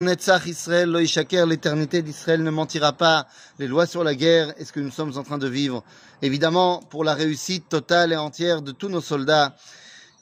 [0.00, 3.26] Netzach Israël, l'éternité d'Israël ne mentira pas.
[3.58, 5.82] Les lois sur la guerre est ce que nous sommes en train de vivre?
[6.22, 9.56] Évidemment, pour la réussite totale et entière de tous nos soldats,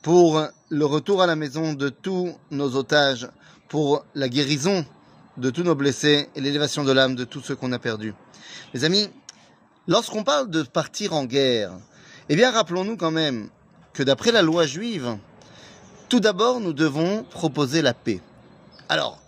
[0.00, 3.28] pour le retour à la maison de tous nos otages,
[3.68, 4.86] pour la guérison
[5.36, 8.14] de tous nos blessés et l'élévation de l'âme de tous ceux qu'on a perdus.
[8.72, 9.10] Les amis,
[9.88, 11.72] lorsqu'on parle de partir en guerre,
[12.30, 13.50] eh bien, rappelons-nous quand même
[13.92, 15.18] que d'après la loi juive,
[16.08, 18.22] tout d'abord, nous devons proposer la paix.
[18.88, 19.20] Alors,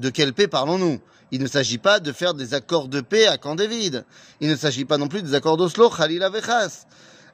[0.00, 0.98] de quelle paix parlons-nous?
[1.30, 4.04] Il ne s'agit pas de faire des accords de paix à Camp David.
[4.40, 6.86] Il ne s'agit pas non plus des accords d'Oslo, Khalil Avechas.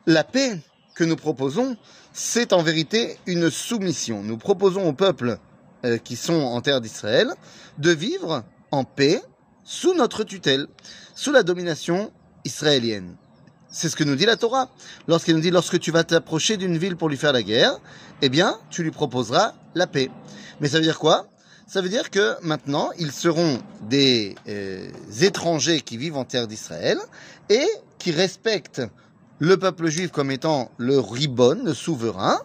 [0.06, 0.60] La paix
[0.94, 1.76] que nous proposons,
[2.12, 4.22] c'est en vérité une soumission.
[4.22, 5.38] Nous proposons aux peuples
[5.84, 7.32] euh, qui sont en terre d'Israël
[7.78, 9.22] de vivre en paix
[9.64, 10.66] sous notre tutelle,
[11.14, 12.12] sous la domination
[12.44, 13.16] israélienne.
[13.70, 14.70] C'est ce que nous dit la Torah.
[15.08, 17.78] Lorsqu'elle nous dit lorsque tu vas t'approcher d'une ville pour lui faire la guerre,
[18.22, 20.10] eh bien, tu lui proposeras la paix.
[20.60, 21.28] Mais ça veut dire quoi?
[21.66, 24.88] Ça veut dire que maintenant, ils seront des euh,
[25.20, 26.98] étrangers qui vivent en terre d'Israël
[27.50, 27.66] et
[27.98, 28.82] qui respectent
[29.40, 32.38] le peuple juif comme étant le ribbon, le souverain,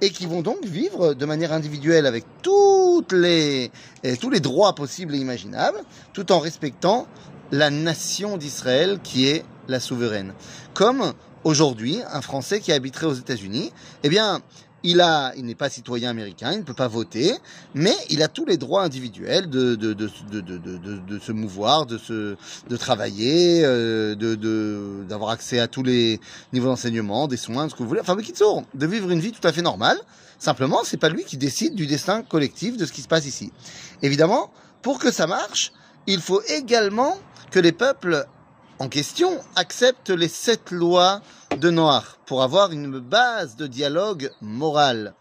[0.00, 3.70] et qui vont donc vivre de manière individuelle avec toutes les,
[4.04, 5.80] euh, tous les droits possibles et imaginables,
[6.12, 7.06] tout en respectant
[7.52, 10.34] la nation d'Israël qui est la souveraine.
[10.74, 11.12] Comme
[11.44, 14.40] aujourd'hui, un Français qui habiterait aux États-Unis, eh bien,
[14.84, 17.34] il a, il n'est pas citoyen américain, il ne peut pas voter,
[17.74, 21.86] mais il a tous les droits individuels de de de de de, de, se mouvoir,
[21.86, 22.36] de se
[22.68, 26.20] de travailler, euh, de de d'avoir accès à tous les
[26.52, 28.00] niveaux d'enseignement, des soins, ce que vous voulez.
[28.00, 29.98] Enfin, mais de vivre une vie tout à fait normale.
[30.38, 33.52] Simplement, c'est pas lui qui décide du destin collectif de ce qui se passe ici.
[34.02, 35.72] Évidemment, pour que ça marche,
[36.06, 37.16] il faut également
[37.50, 38.24] que les peuples
[38.78, 41.20] en question accepte les sept lois
[41.58, 45.14] de Noir pour avoir une base de dialogue moral.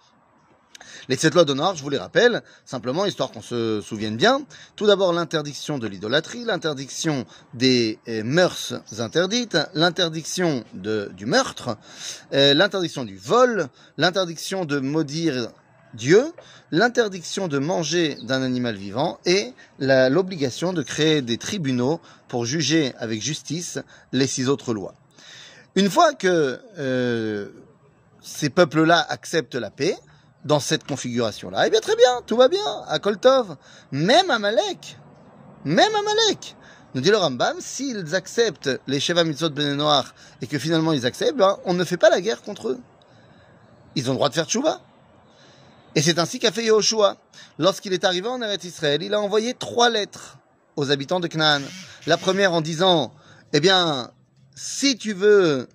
[1.10, 4.42] Les sept lois de Noir, je vous les rappelle, simplement histoire qu'on se souvienne bien.
[4.76, 11.78] Tout d'abord l'interdiction de l'idolâtrie, l'interdiction des euh, mœurs interdites, l'interdiction du meurtre,
[12.34, 15.50] euh, l'interdiction du vol, l'interdiction de maudire
[15.94, 16.34] Dieu,
[16.72, 23.22] l'interdiction de manger d'un animal vivant et l'obligation de créer des tribunaux pour juger avec
[23.22, 23.80] justice
[24.12, 24.94] les six autres lois.
[25.78, 27.50] Une fois que euh,
[28.20, 29.96] ces peuples-là acceptent la paix,
[30.44, 33.58] dans cette configuration-là, eh bien très bien, tout va bien, à Koltov,
[33.92, 34.98] même Amalek,
[35.66, 36.56] même Amalek,
[36.96, 41.06] nous dit le Rambam, s'ils acceptent les Sheva Mitzvot Ben Noir et que finalement ils
[41.06, 42.80] acceptent, ben, on ne fait pas la guerre contre eux.
[43.94, 44.82] Ils ont le droit de faire tchouva.
[45.94, 47.18] Et c'est ainsi qu'a fait Yahushua.
[47.60, 50.40] Lorsqu'il est arrivé en Eretz Israël, il a envoyé trois lettres
[50.76, 51.62] aux habitants de Canaan.
[52.08, 53.14] La première en disant,
[53.54, 54.10] eh bien,
[54.58, 55.70] si tu veux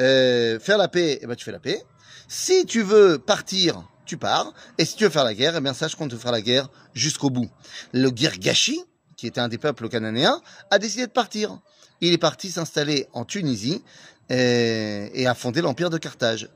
[0.00, 1.80] euh, faire la paix, eh bien, tu fais la paix.
[2.26, 4.52] Si tu veux partir, tu pars.
[4.78, 6.68] Et si tu veux faire la guerre, eh bien, sache qu'on te fera la guerre
[6.92, 7.48] jusqu'au bout.
[7.92, 8.82] Le Girgashi,
[9.16, 11.60] qui était un des peuples cananéens, a décidé de partir.
[12.00, 13.84] Il est parti s'installer en Tunisie
[14.32, 16.48] euh, et a fondé l'empire de Carthage.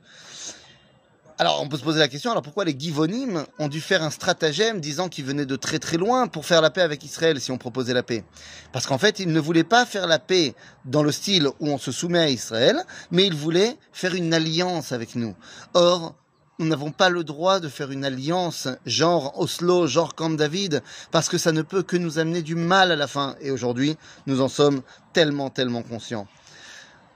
[1.37, 4.09] Alors, on peut se poser la question, alors pourquoi les Givonim ont dû faire un
[4.09, 7.51] stratagème disant qu'ils venaient de très très loin pour faire la paix avec Israël si
[7.51, 8.23] on proposait la paix?
[8.71, 11.77] Parce qu'en fait, ils ne voulaient pas faire la paix dans le style où on
[11.77, 12.81] se soumet à Israël,
[13.11, 15.35] mais ils voulaient faire une alliance avec nous.
[15.73, 16.15] Or,
[16.57, 20.81] nous n'avons pas le droit de faire une alliance genre Oslo, genre Camp David,
[21.11, 23.35] parce que ça ne peut que nous amener du mal à la fin.
[23.41, 26.27] Et aujourd'hui, nous en sommes tellement, tellement conscients.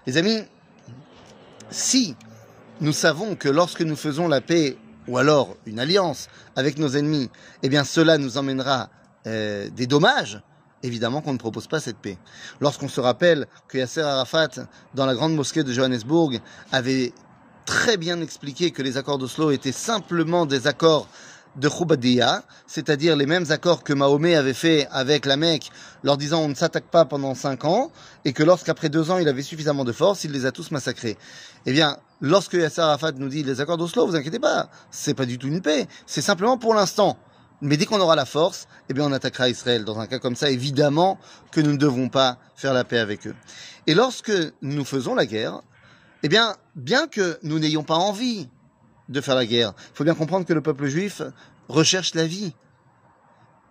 [0.06, 0.42] Les amis,
[1.70, 2.18] si
[2.82, 7.30] nous savons que lorsque nous faisons la paix ou alors une alliance avec nos ennemis,
[7.64, 8.90] eh bien cela nous emmènera
[9.28, 10.42] euh, des dommages.
[10.82, 12.18] Évidemment qu'on ne propose pas cette paix.
[12.62, 14.50] Lorsqu'on se rappelle que Yasser Arafat,
[14.94, 16.40] dans la grande mosquée de Johannesburg,
[16.72, 17.12] avait
[17.66, 21.08] très bien expliqué que les accords d'Oslo étaient simplement des accords
[21.56, 25.72] de Khubadiya, c'est-à-dire les mêmes accords que Mahomet avait fait avec la Mecque,
[26.04, 27.92] leur disant on ne s'attaque pas pendant cinq ans,
[28.26, 31.18] et que lorsqu'après deux ans il avait suffisamment de force, il les a tous massacrés.
[31.66, 35.26] Eh bien, lorsque Yasser Arafat nous dit les accords d'Oslo, vous inquiétez pas, c'est pas
[35.26, 37.18] du tout une paix, c'est simplement pour l'instant.
[37.62, 39.84] Mais dès qu'on aura la force, eh bien, on attaquera Israël.
[39.84, 41.20] Dans un cas comme ça, évidemment
[41.52, 43.36] que nous ne devons pas faire la paix avec eux.
[43.86, 44.32] Et lorsque
[44.62, 45.62] nous faisons la guerre,
[46.24, 48.50] eh bien, bien que nous n'ayons pas envie
[49.10, 51.22] de faire la guerre, il faut bien comprendre que le peuple juif
[51.68, 52.54] recherche la vie.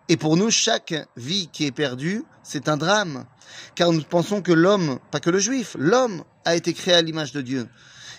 [0.09, 3.27] Et pour nous, chaque vie qui est perdue, c'est un drame.
[3.75, 7.33] Car nous pensons que l'homme, pas que le juif, l'homme a été créé à l'image
[7.33, 7.69] de Dieu.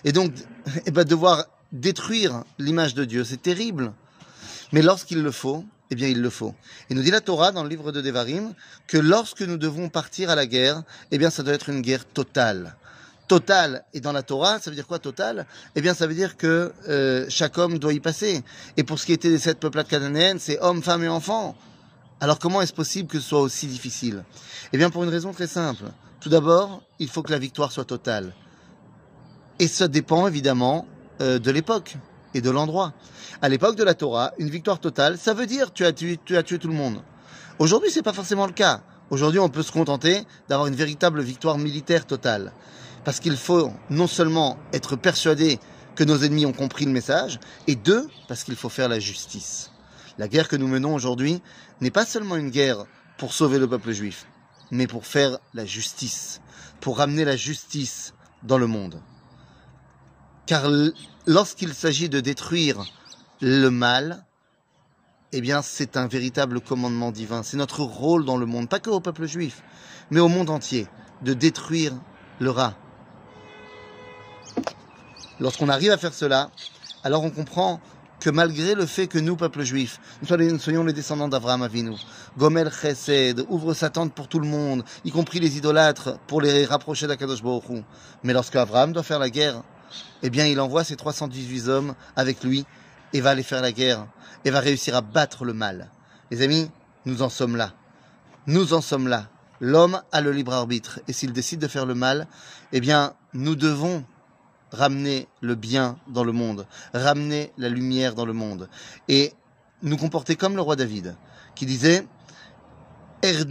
[0.04, 0.33] Et donc,
[0.86, 3.94] eh ben, devoir détruire l'image de Dieu, c'est terrible.
[4.71, 6.54] Mais lorsqu'il le faut, eh bien, il le faut.
[6.89, 8.54] Et nous dit la Torah dans le livre de Devarim
[8.88, 12.06] que lorsque nous devons partir à la guerre, eh bien, ça doit être une guerre
[12.06, 12.75] totale.
[13.30, 13.86] Totale.
[13.94, 15.46] Et dans la Torah, ça veut dire quoi totale
[15.76, 18.44] Eh bien, ça veut dire que euh, chaque homme doit y passer.
[18.76, 21.56] Et pour ce qui était des sept peuplades cananéennes, c'est hommes, femmes et enfants.
[22.22, 24.26] Alors comment est-ce possible que ce soit aussi difficile?
[24.74, 25.86] Eh bien pour une raison très simple.
[26.20, 28.34] Tout d'abord, il faut que la victoire soit totale.
[29.60, 30.88] Et ça dépend évidemment
[31.22, 31.98] euh, de l'époque
[32.34, 32.94] et de l'endroit.
[33.42, 36.36] À l'époque de la Torah, une victoire totale, ça veut dire tu as tué, tu
[36.36, 37.02] as tué tout le monde.
[37.60, 38.81] Aujourd'hui, c'est pas forcément le cas.
[39.12, 42.52] Aujourd'hui, on peut se contenter d'avoir une véritable victoire militaire totale.
[43.04, 45.60] Parce qu'il faut non seulement être persuadé
[45.96, 49.72] que nos ennemis ont compris le message, et deux, parce qu'il faut faire la justice.
[50.18, 51.42] La guerre que nous menons aujourd'hui
[51.81, 52.86] n'est pas seulement une guerre
[53.18, 54.25] pour sauver le peuple juif,
[54.72, 56.42] mais pour faire la justice,
[56.80, 58.13] pour ramener la justice
[58.44, 59.02] dans le monde.
[60.45, 60.69] Car
[61.28, 62.86] lorsqu'il s'agit de détruire
[63.42, 64.25] le mal,
[65.31, 67.44] eh bien, c'est un véritable commandement divin.
[67.44, 69.63] C'est notre rôle dans le monde, pas que au peuple juif,
[70.12, 70.88] mais au monde entier,
[71.22, 71.94] de détruire
[72.40, 72.75] le rat.
[75.39, 76.50] Lorsqu'on arrive à faire cela,
[77.03, 77.80] alors on comprend
[78.19, 81.94] que malgré le fait que nous, peuple juif, nous soyons les descendants d'Avraham Avinu,
[82.38, 86.65] Gomel Chesed ouvre sa tente pour tout le monde, y compris les idolâtres, pour les
[86.65, 87.63] rapprocher d'Akadosh Baruch
[88.24, 89.63] Mais lorsque Abraham doit faire la guerre,
[90.21, 92.65] eh bien, il envoie ses 318 hommes avec lui
[93.13, 94.07] et va aller faire la guerre
[94.44, 95.89] et va réussir à battre le mal.
[96.31, 96.69] Les amis,
[97.06, 97.74] nous en sommes là.
[98.45, 99.30] Nous en sommes là.
[99.62, 102.27] L'homme a le libre arbitre et s'il décide de faire le mal,
[102.74, 104.03] eh bien, nous devons
[104.71, 108.69] ramener le bien dans le monde, ramener la lumière dans le monde
[109.07, 109.33] et
[109.81, 111.16] nous comporter comme le roi David
[111.56, 112.06] qui disait
[113.21, 113.44] je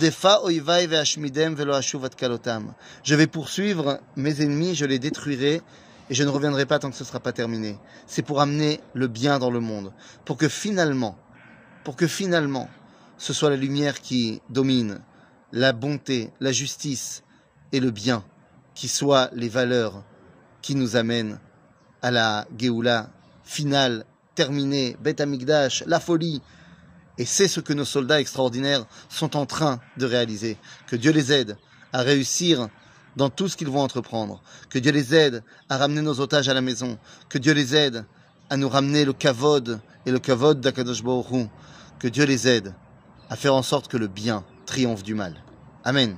[3.15, 5.61] vais poursuivre mes ennemis, je les détruirai
[6.09, 7.77] et je ne reviendrai pas tant que ce ne sera pas terminé.
[8.07, 9.93] C'est pour amener le bien dans le monde,
[10.25, 11.19] pour que finalement,
[11.85, 12.71] pour que finalement,
[13.19, 15.01] ce soit la lumière qui domine,
[15.53, 17.23] la bonté, la justice
[17.73, 18.25] et le bien,
[18.75, 20.03] qui soient les valeurs
[20.63, 21.39] qui nous amènent
[22.03, 23.11] à la Géoula
[23.45, 26.43] finale, terminée, Beth Amigdash, la folie.
[27.17, 30.57] Et c'est ce que nos soldats extraordinaires sont en train de réaliser.
[30.87, 31.57] Que Dieu les aide
[31.93, 32.69] à réussir
[33.17, 34.41] dans tout ce qu'ils vont entreprendre.
[34.71, 36.99] Que Dieu les aide à ramener nos otages à la maison.
[37.29, 38.05] Que Dieu les aide
[38.51, 41.49] à nous ramener le kavod et le kavod d'Akadosh Baruch
[41.99, 42.75] Que Dieu les aide
[43.29, 45.43] à faire en sorte que le bien triomphe du mal.
[45.85, 46.17] Amen.